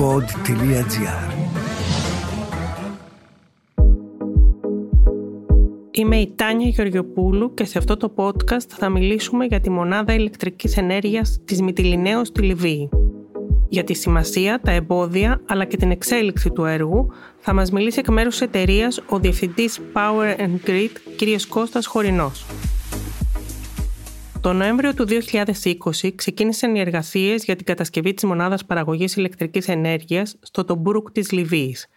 pod.gr 0.00 1.32
Είμαι 5.90 6.16
η 6.16 6.32
Τάνια 6.36 6.68
Γεωργιοπούλου 6.68 7.54
και 7.54 7.64
σε 7.64 7.78
αυτό 7.78 7.96
το 7.96 8.12
podcast 8.16 8.68
θα 8.68 8.88
μιλήσουμε 8.88 9.44
για 9.44 9.60
τη 9.60 9.70
μονάδα 9.70 10.14
ηλεκτρικής 10.14 10.76
ενέργειας 10.76 11.40
της 11.44 11.62
Μυτιλινέως 11.62 12.28
στη 12.28 12.42
Λιβύη. 12.42 12.88
Για 13.68 13.84
τη 13.84 13.94
σημασία, 13.94 14.60
τα 14.62 14.70
εμπόδια 14.70 15.40
αλλά 15.46 15.64
και 15.64 15.76
την 15.76 15.90
εξέλιξη 15.90 16.50
του 16.50 16.64
έργου 16.64 17.12
θα 17.38 17.52
μας 17.52 17.70
μιλήσει 17.70 17.98
εκ 17.98 18.08
μέρους 18.08 18.32
της 18.32 18.46
εταιρείας 18.46 19.02
ο 19.08 19.18
Διευθυντής 19.18 19.80
Power 19.92 20.40
and 20.40 20.68
Grid 20.68 20.90
κ. 21.16 21.48
Κώστας 21.48 21.86
Χωρινός. 21.86 22.44
Το 24.42 24.52
Νοέμβριο 24.52 24.94
του 24.94 25.04
2020 25.06 26.14
ξεκίνησαν 26.16 26.74
οι 26.74 26.80
εργασίες 26.80 27.44
για 27.44 27.56
την 27.56 27.66
κατασκευή 27.66 28.14
της 28.14 28.24
μονάδας 28.24 28.66
παραγωγής 28.66 29.16
ηλεκτρικής 29.16 29.68
ενέργειας 29.68 30.38
στο 30.42 30.64
Τομπρούκ 30.64 31.10
της 31.10 31.32
Λιβύης. 31.32 31.88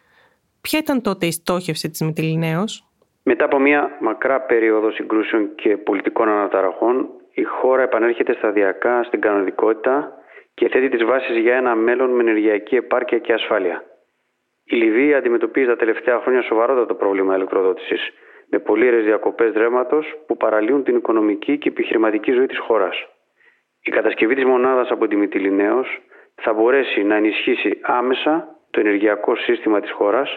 Ποια 0.62 0.80
ήταν 0.80 1.02
τότε 1.02 1.26
η 1.26 1.31
στόχευση 1.31 1.90
της 1.90 2.02
Μητυλινέως, 2.02 2.88
Μετά 3.23 3.45
από 3.45 3.59
μια 3.59 3.98
μακρά 4.00 4.41
περίοδο 4.41 4.91
συγκρούσεων 4.91 5.55
και 5.55 5.77
πολιτικών 5.77 6.30
αναταραχών, 6.30 7.09
η 7.31 7.44
χώρα 7.44 7.81
επανέρχεται 7.81 8.34
σταδιακά 8.34 9.03
στην 9.03 9.22
κανονικότητα 9.22 10.12
και 10.53 10.70
θέτει 10.70 10.89
τις 10.89 11.03
βάσεις 11.03 11.38
για 11.38 11.55
ένα 11.55 11.75
μέλλον 11.75 12.09
με 12.09 12.22
ενεργειακή 12.22 12.75
επάρκεια 12.75 13.17
και 13.17 13.34
ασφάλεια. 13.34 13.84
Η 14.64 14.75
Λιβύη 14.75 15.14
αντιμετωπίζει 15.14 15.67
τα 15.67 15.75
τελευταία 15.75 16.20
χρόνια 16.20 16.41
σοβαρότατο 16.41 16.94
πρόβλημα 16.94 17.36
ηλεκτροδότησης 17.36 18.14
με 18.53 18.59
πολύερε 18.59 18.98
διακοπές 18.98 19.53
ρεύματος 19.53 20.05
που 20.25 20.38
παραλύουν 20.38 20.84
την 20.84 20.95
οικονομική 20.95 21.57
και 21.57 21.70
επιχειρηματική 21.70 22.31
ζωή 22.31 22.45
της 22.45 22.59
χώρας. 22.59 22.95
Η 23.81 23.91
κατασκευή 23.91 24.35
της 24.35 24.45
μονάδας 24.45 24.89
από 24.89 25.07
τη 25.07 25.16
Μυτιλινέω 25.16 25.85
θα 26.35 26.53
μπορέσει 26.53 27.03
να 27.03 27.16
ενισχύσει 27.16 27.80
άμεσα 27.81 28.55
το 28.71 28.80
ενεργειακό 28.80 29.35
σύστημα 29.35 29.80
της 29.80 29.91
χώρας 29.91 30.30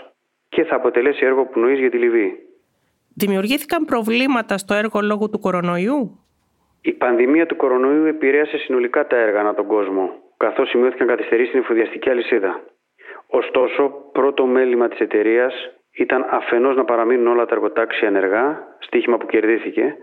και 0.49 0.65
θα 0.65 0.75
αποτελέσει 0.75 1.25
έργο 1.25 1.47
πνοής 1.47 1.79
για 1.79 1.91
τη 1.91 1.99
Λιβύη. 1.99 2.33
Δημιουργήθηκαν 3.15 3.85
προβλήματα 3.85 4.59
στο 4.59 4.75
έργο 4.75 5.01
λόγω 5.03 5.29
του 5.29 5.39
κορονοϊού; 5.39 6.21
Η 6.81 6.93
πανδημία 6.93 7.47
του 7.47 7.57
κορονοϊού 7.57 8.05
επηρέασε 8.05 8.57
συνολικά 8.57 9.07
τα 9.07 9.17
έργα 9.17 9.41
ανά 9.41 9.55
τον 9.55 9.67
κόσμο, 9.67 10.11
καθώς 10.37 10.69
σημειώθηκαν 10.69 11.07
καθυστερήσεις 11.07 11.49
στην 11.49 11.61
εφοδιαστική 11.61 12.11
αλυσίδα. 12.11 12.61
Ωστόσο, 13.27 13.91
πρώτο 14.13 14.47
μέλημα 14.47 14.89
της 14.89 14.99
εταιρείας 14.99 15.55
ήταν 15.97 16.27
αφενός 16.31 16.77
να 16.77 16.85
παραμείνουν 16.85 17.27
όλα 17.27 17.45
τα 17.45 17.55
εργοτάξια 17.55 18.09
ενεργά, 18.09 18.77
στοίχημα 18.79 19.17
που 19.17 19.27
κερδίθηκε, 19.27 19.97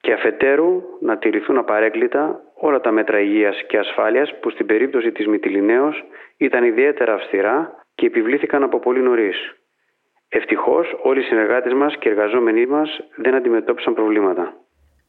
και 0.00 0.12
αφετέρου 0.12 0.82
να 1.00 1.18
τηρηθούν 1.18 1.58
απαρέγκλητα 1.58 2.40
όλα 2.54 2.80
τα 2.80 2.90
μέτρα 2.90 3.20
υγείας 3.20 3.64
και 3.68 3.78
ασφάλειας 3.78 4.38
που 4.40 4.50
στην 4.50 4.66
περίπτωση 4.66 5.12
της 5.12 5.26
Μυτιλινέως 5.26 6.04
ήταν 6.36 6.64
ιδιαίτερα 6.64 7.14
αυστηρά 7.14 7.84
και 7.94 8.06
επιβλήθηκαν 8.06 8.62
από 8.62 8.78
πολύ 8.78 9.00
νωρίς. 9.00 9.36
Ευτυχώς, 10.28 10.98
όλοι 11.02 11.20
οι 11.20 11.22
συνεργάτες 11.22 11.72
μας 11.72 11.96
και 11.98 12.08
οι 12.08 12.12
εργαζόμενοι 12.12 12.66
μας 12.66 13.00
δεν 13.16 13.34
αντιμετώπισαν 13.34 13.94
προβλήματα. 13.94 14.54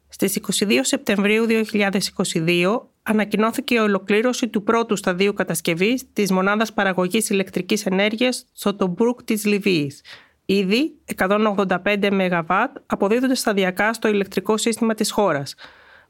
Στις 0.08 0.36
22 0.36 0.78
Σεπτεμβρίου 0.82 1.46
2022 1.46 2.88
ανακοινώθηκε 3.02 3.74
η 3.74 3.78
ολοκλήρωση 3.78 4.48
του 4.48 4.62
πρώτου 4.62 4.96
σταδίου 4.96 5.32
κατασκευής 5.32 6.12
της 6.12 6.32
μονάδας 6.32 6.72
παραγωγής 6.72 7.30
ηλεκτρικής 7.30 7.86
ενέργειας 7.86 8.50
στο 8.52 8.76
Τομπρούκ 8.76 9.22
της 9.22 9.46
Λιβύης, 9.46 10.02
Ήδη 10.46 10.98
185 11.18 12.10
ΜΒ 12.12 12.50
αποδίδονται 12.86 13.34
σταδιακά 13.34 13.92
στο 13.92 14.08
ηλεκτρικό 14.08 14.56
σύστημα 14.56 14.94
της 14.94 15.12
χώρας. 15.12 15.54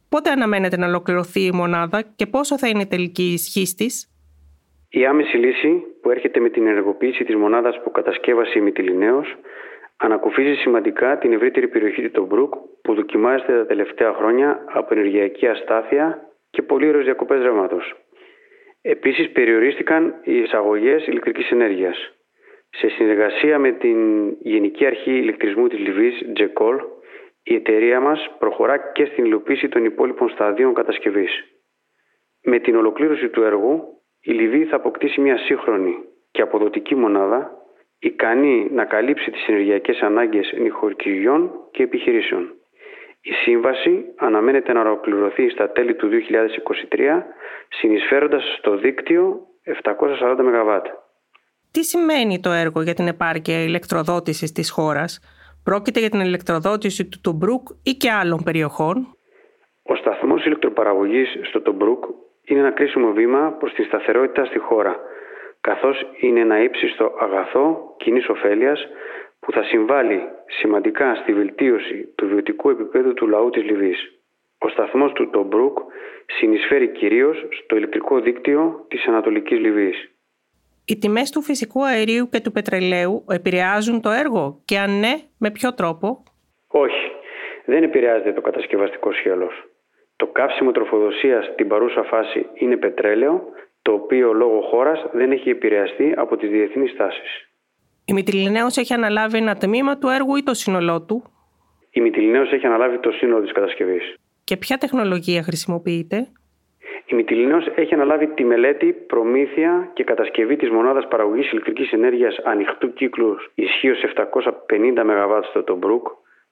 Πότε 0.09 0.31
αναμένεται 0.31 0.77
να 0.77 0.87
ολοκληρωθεί 0.87 1.41
η 1.41 1.51
μονάδα 1.53 2.03
και 2.17 2.27
πόσο 2.27 2.59
θα 2.59 2.69
είναι 2.69 2.83
η 2.83 2.87
τελική 2.87 3.33
ισχύ 3.33 3.75
της; 3.75 4.11
Η 4.89 5.07
άμεση 5.07 5.37
λύση 5.37 5.83
που 6.03 6.11
έρχεται 6.11 6.41
με 6.41 6.49
την 6.49 6.67
ενεργοποίηση 6.67 7.25
της 7.25 7.37
μονάδας 7.37 7.81
που 7.83 7.91
κατασκεύασε 7.91 8.59
η 8.59 8.61
Μητυλινέως 8.61 9.37
ανακουφίζει 9.97 10.55
σημαντικά 10.55 11.19
την 11.19 11.33
ευρύτερη 11.33 11.69
περιοχή 11.69 12.03
του 12.03 12.11
Τομπρούκ 12.11 12.55
που 12.83 12.95
δοκιμάζεται 12.95 13.53
τα 13.53 13.67
τελευταία 13.67 14.13
χρόνια 14.13 14.65
από 14.73 14.95
ενεργειακή 14.95 15.47
αστάθεια 15.47 16.29
και 16.51 16.63
πολύ 16.63 17.03
διακοπές 17.03 17.43
ρεύματος. 17.43 17.95
Επίσης, 18.83 19.31
περιορίστηκαν 19.31 20.15
οι 20.25 20.37
εισαγωγές 20.37 21.07
ηλεκτρικής 21.07 21.51
ενέργειας. 21.51 22.13
Σε 22.75 22.89
συνεργασία 22.89 23.59
με 23.59 23.73
την 23.73 24.31
Γενική 24.41 24.87
Αρχή 24.87 25.11
Ηλεκτρισμού 25.11 25.69
της 25.69 25.79
Λιβύης, 25.79 26.23
Τζεκόλ, 26.33 26.81
η 27.43 27.55
εταιρεία 27.55 28.01
μας 28.01 28.37
προχωρά 28.39 28.79
και 28.79 29.05
στην 29.05 29.25
υλοποίηση 29.25 29.69
των 29.69 29.85
υπόλοιπων 29.85 30.29
σταδίων 30.29 30.75
κατασκευής. 30.75 31.45
Με 32.43 32.59
την 32.59 32.77
ολοκλήρωση 32.77 33.29
του 33.29 33.43
έργου, 33.43 33.83
η 34.21 34.33
Λιβύη 34.33 34.65
θα 34.65 34.77
αποκτήσει 34.77 35.21
μια 35.21 35.39
σύγχρονη 35.39 35.95
και 36.31 36.43
αποδοτική 36.43 36.95
μονάδα 36.95 37.51
ικανή 37.99 38.69
να 38.71 38.85
καλύψει 38.85 39.31
τις 39.31 39.47
ενεργειακές 39.47 40.01
ανάγκες 40.01 40.55
νοικοκυριών 40.59 41.51
και 41.71 41.83
επιχειρήσεων. 41.83 42.55
Η 43.21 43.33
σύμβαση 43.33 44.05
αναμένεται 44.17 44.73
να 44.73 44.81
ολοκληρωθεί 44.81 45.49
στα 45.49 45.71
τέλη 45.71 45.95
του 45.95 46.09
2023, 46.09 47.23
συνεισφέροντας 47.69 48.57
στο 48.59 48.77
δίκτυο 48.77 49.41
740 49.65 50.37
ΜΒ. 50.39 51.02
Τι 51.73 51.83
σημαίνει 51.83 52.41
το 52.41 52.51
έργο 52.51 52.83
για 52.83 52.95
την 52.95 53.07
επάρκεια 53.07 53.63
ηλεκτροδότησης 53.63 54.53
της 54.53 54.71
χώρας; 54.71 55.21
Πρόκειται 55.65 56.01
για 56.01 56.11
την 56.11 56.21
ηλεκτροδότηση 56.21 57.09
του 57.09 57.21
Τομπρούκ 57.21 57.69
ή 57.83 57.91
και 57.91 58.11
άλλων 58.11 58.43
περιοχών; 58.45 59.17
Ο 59.83 59.95
σταθμός 59.95 60.45
ηλεκτροπαραγωγής 60.45 61.29
στο 61.43 61.61
Τομπρούκ 61.61 62.05
είναι 62.45 62.61
ένα 62.61 62.71
κρίσιμο 62.71 63.13
βήμα 63.13 63.57
προς 63.59 63.73
τη 63.73 63.83
σταθερότητα 63.83 64.45
στη 64.45 64.59
χώρα, 64.59 64.97
καθώς 65.61 66.07
είναι 66.21 66.41
ένα 66.41 66.63
ύψιστο 66.63 67.13
αγαθό 67.21 67.95
κοινής 67.97 68.29
ωφέλειας 68.29 68.87
που 69.41 69.53
θα 69.53 69.63
συμβάλλει 69.63 70.21
σημαντικά 70.47 71.15
στη 71.15 71.33
βελτίωση 71.33 72.13
του 72.15 72.27
βιωτικού 72.29 72.71
επίπεδου 72.71 73.15
του 73.15 73.29
λαού 73.29 73.51
της 73.51 73.63
Λιβύης. 73.63 74.13
Ο 74.59 74.69
σταθμός 74.69 75.13
του 75.13 75.31
Τομπρούκ 75.31 75.79
συνεισφέρει 76.27 76.89
κυρίως 76.89 77.47
στο 77.63 77.77
ηλεκτρικό 77.77 78.21
δίκτυο 78.21 78.85
της 78.89 79.07
Ανατολικής 79.07 79.59
Λιβύης. 79.59 80.12
Οι 80.85 80.99
τιμές 80.99 81.31
του 81.31 81.43
φυσικού 81.43 81.87
αερίου 81.87 82.29
και 82.29 82.41
του 82.41 82.53
πετρελαίου 82.53 83.25
επηρεάζουν 83.29 84.01
το 84.01 84.11
έργο 84.11 84.61
και 84.65 84.79
αν 84.79 84.99
ναι, 84.99 85.13
με 85.39 85.51
ποιο 85.51 85.75
τρόπο; 85.75 86.23
Όχι, 86.67 87.11
δεν 87.65 87.83
επηρεάζεται 87.83 88.33
το 88.33 88.41
κατασκευαστικό 88.41 89.13
σχέλος. 89.13 89.53
Το 90.17 90.27
καύσιμο 90.27 90.71
τροφοδοσίας 90.73 91.45
στην 91.53 91.69
παρούσα 91.69 92.03
φάση 92.03 92.47
είναι 92.55 92.77
πετρέλαιο, 92.77 93.43
το 93.83 93.93
οποίο 93.93 94.33
λόγω 94.33 94.61
χώρας 94.61 95.05
δεν 95.13 95.33
έχει 95.33 95.51
επηρεαστεί 95.51 96.13
από 96.17 96.37
τις 96.37 96.51
διεθνείς 96.51 96.97
τάσεις. 96.97 97.49
Η 98.05 98.13
Μητυλινέως 98.13 98.77
έχει 98.77 98.93
αναλάβει 98.93 99.37
ένα 99.39 99.57
τμήμα 99.57 99.99
του 99.99 100.09
έργου 100.09 100.37
ή 100.37 100.43
το 100.43 100.55
σύνολό 100.55 101.03
του; 101.03 101.23
Η 101.91 102.01
Μητυλινέως 102.01 102.53
έχει 102.53 102.67
αναλάβει 102.67 102.99
το 102.99 103.11
σύνολο 103.11 103.43
της 103.43 103.53
κατασκευής. 103.53 104.15
Και 104.45 104.57
ποια 104.57 104.79
τεχνολογία 104.79 105.43
χρησιμοποιείται; 105.43 106.29
Η 107.13 107.15
Μυτιλινέως 107.15 107.67
έχει 107.75 107.95
αναλάβει 107.95 108.27
τη 108.27 108.45
μελέτη, 108.45 108.93
προμήθεια 108.93 109.91
και 109.93 110.05
κατασκευή 110.05 110.57
της 110.57 110.71
μονάδας 110.71 111.09
παραγωγής 111.09 111.51
ηλεκτρικής 111.51 111.93
ενέργειας 111.93 112.39
ανοιχτού 112.45 112.93
κύκλου 112.93 113.37
ισχύως 113.55 114.03
750 114.03 115.05
ΜΒ 115.05 115.43
στο 115.43 115.63
Τομπρούκ, 115.63 116.07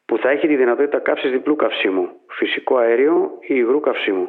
που 0.07 0.19
θα 0.19 0.31
έχει 0.31 0.47
τη 0.47 0.57
δυνατότητα 0.57 0.99
καύσης 0.99 1.31
διπλού 1.31 1.57
καυσίμου, 1.57 2.09
φυσικό 2.29 2.77
αέριο 2.77 3.31
ή 3.41 3.55
υγρού 3.57 3.81
καυσίμου. 3.81 4.29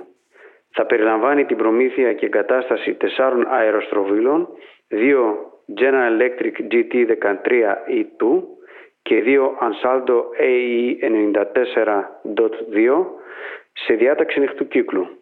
Θα 0.71 0.85
περιλαμβάνει 0.85 1.45
την 1.45 1.57
προμήθεια 1.57 2.13
και 2.13 2.25
εγκατάσταση 2.25 2.93
τεσσάρων 2.93 3.47
αεροστροβίλων, 3.49 4.47
δύο 4.87 5.51
General 5.81 6.21
Electric 6.21 6.55
GT13E2 6.71 8.43
και 9.01 9.21
δύο 9.21 9.57
Ansaldo 9.61 10.23
AE94.2 10.41 13.05
σε 13.73 13.93
διάταξη 13.93 14.39
ανοιχτού 14.39 14.67
κύκλου 14.67 15.20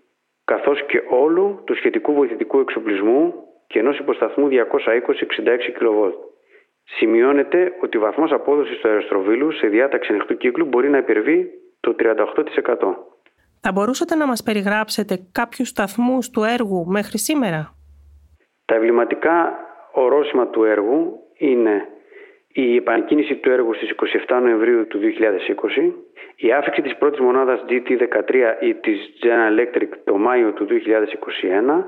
καθώς 0.52 0.86
και 0.86 1.02
όλου 1.10 1.62
του 1.66 1.76
σχετικού 1.76 2.14
βοηθητικού 2.14 2.60
εξοπλισμού 2.60 3.34
και 3.68 3.80
ενός 3.80 4.00
υποσταθμού 4.00 4.48
220-66 4.52 4.54
kV. 5.78 6.12
Σημειώνεται 6.84 7.74
ότι 7.82 7.98
ο 7.98 8.00
βαθμός 8.00 8.32
απόδοσης 8.32 8.80
του 8.80 8.88
αεροστροβίλου 8.88 9.52
σε 9.52 9.68
διάταξη 9.68 10.12
ανοιχτού 10.12 10.38
κύκλου 10.38 10.66
μπορεί 10.66 10.90
να 10.90 10.98
υπερβεί 10.98 11.50
το 11.80 11.96
38%. 12.00 12.06
Θα 13.62 13.72
μπορούσατε 13.72 14.16
να 14.16 14.28
μας 14.28 14.44
περιγράψετε 14.44 15.20
κάποιους 15.32 15.68
σταθμούς 15.68 16.30
του 16.30 16.44
έργου 16.44 16.86
μέχρι 16.88 17.18
σήμερα; 17.18 17.74
Τα 18.66 18.76
εμβληματικά 18.76 19.60
ορόσημα 19.94 20.48
του 20.48 20.64
έργου 20.64 21.20
είναι 21.38 21.88
η 22.54 22.76
επανεκκίνηση 22.76 23.36
του 23.36 23.52
έργου 23.52 23.74
στις 23.74 23.92
27 24.28 24.40
Νοεμβρίου 24.42 24.88
του 24.88 25.00
2020, 25.00 25.94
η 26.36 26.52
άφηξη 26.52 26.82
της 26.82 26.96
πρώτης 26.98 27.20
μονάδας 27.20 27.64
GT13 27.70 28.58
ή 28.60 28.74
της 28.74 29.14
General 29.22 29.60
Electric 29.60 29.90
το 30.04 30.18
Μάιο 30.18 30.52
του 30.52 30.66
2021, 30.66 31.84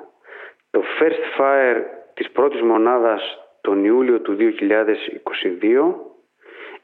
το 0.72 0.84
first 1.00 1.40
fire 1.40 1.82
της 2.14 2.32
πρώτης 2.32 2.62
μονάδας 2.62 3.38
τον 3.62 3.86
Ιούλιο 3.86 4.20
του 4.20 4.38
2022, 4.40 5.96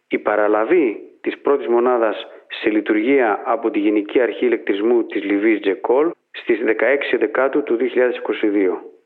η 0.07 0.17
παραλαβή 0.17 1.01
της 1.21 1.37
πρώτης 1.37 1.67
μονάδας 1.67 2.27
σε 2.47 2.69
λειτουργία 2.69 3.41
από 3.45 3.69
τη 3.69 3.79
Γενική 3.79 4.21
Αρχή 4.21 4.45
Ηλεκτρισμού 4.45 5.03
της 5.03 5.23
Λιβύης 5.23 5.59
Τζεκόλ 5.59 6.11
στις 6.31 6.59
16 6.65 7.17
Δεκάτου 7.17 7.63
του 7.63 7.77
2022. 7.77 8.96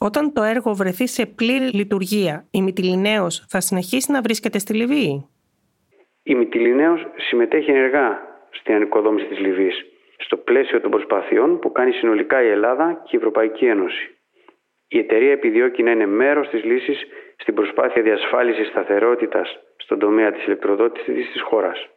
Όταν 0.00 0.32
το 0.32 0.42
έργο 0.42 0.74
βρεθεί 0.74 1.06
σε 1.06 1.26
πλήρη 1.26 1.70
λειτουργία, 1.72 2.46
η 2.50 2.62
Μυτιλινέως 2.62 3.44
θα 3.48 3.60
συνεχίσει 3.60 4.12
να 4.12 4.20
βρίσκεται 4.20 4.58
στη 4.58 4.72
Λιβύη; 4.74 5.28
Η 6.22 6.34
Μυτιλινέως 6.34 7.06
συμμετέχει 7.16 7.70
ενεργά 7.70 8.20
στην 8.50 8.74
ανοικοδόμηση 8.74 9.26
της 9.26 9.38
Λιβύης, 9.38 9.84
στο 10.18 10.36
πλαίσιο 10.36 10.80
των 10.80 10.90
προσπαθειών 10.90 11.58
που 11.58 11.72
κάνει 11.72 11.92
συνολικά 11.92 12.42
η 12.42 12.48
Ελλάδα 12.48 13.02
και 13.04 13.10
η 13.12 13.16
Ευρωπαϊκή 13.16 13.66
Ένωση. 13.66 14.10
Η 14.88 14.98
εταιρεία 14.98 15.32
επιδιώκει 15.32 15.82
να 15.82 15.90
είναι 15.90 16.06
μέρος 16.06 16.48
της 16.48 16.64
λύσης 16.64 17.06
στην 17.36 17.54
προσπάθεια 17.54 18.02
διασφάλισης 18.02 18.68
σταθερότητας 18.68 19.58
στον 19.76 19.98
τομέα 19.98 20.32
της 20.32 20.44
ηλεκτροδότησης 20.44 21.32
της 21.32 21.42
χώρας. 21.42 21.88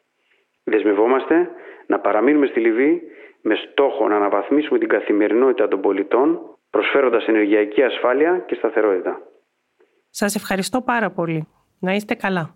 Δεσμευόμαστε 0.64 1.50
να 1.88 2.00
παραμείνουμε 2.00 2.46
στη 2.46 2.60
Λιβύη 2.60 3.02
με 3.42 3.56
στόχο 3.56 4.08
να 4.08 4.16
αναβαθμίσουμε 4.16 4.80
την 4.80 4.88
καθημερινότητα 4.88 5.68
των 5.68 5.82
πολιτών, 5.82 6.58
προσφέροντας 6.70 7.26
ενεργειακή 7.26 7.82
ασφάλεια 7.82 8.44
και 8.48 8.56
σταθερότητα. 8.56 9.22
Σας 10.10 10.36
ευχαριστώ 10.36 10.82
πάρα 10.82 11.12
πολύ. 11.12 11.48
Να 11.80 11.94
είστε 11.94 12.14
καλά. 12.14 12.56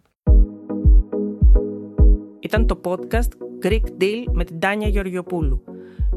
Ήταν 2.40 2.68
το 2.68 2.82
podcast 2.84 3.30
Greek 3.66 4.02
Deal 4.02 4.24
με 4.32 4.44
την 4.44 4.60
Τάνια 4.60 4.88
Γεωργιοπούλου, 4.88 5.64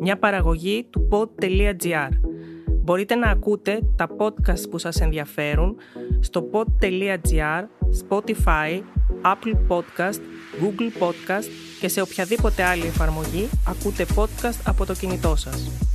μια 0.00 0.19
παραγωγή 0.19 0.88
του 0.90 1.08
pod.gr. 1.12 2.08
Μπορείτε 2.82 3.14
να 3.14 3.31
ακούτε 3.31 3.78
τα 3.96 4.08
podcast 4.19 4.70
που 4.70 4.78
σας 4.78 5.00
ενδιαφέρουν 5.00 5.76
στο 6.20 6.50
pod.gr, 6.52 7.64
Spotify, 8.08 8.81
Apple 9.22 9.56
Podcast, 9.69 10.20
Google 10.60 11.02
Podcast 11.02 11.49
και 11.81 11.88
σε 11.88 12.00
οποιαδήποτε 12.00 12.62
άλλη 12.62 12.87
εφαρμογή 12.87 13.49
ακούτε 13.69 14.06
podcast 14.16 14.60
από 14.66 14.87
το 14.87 14.94
κινητό 14.94 15.37
σας. 15.37 15.94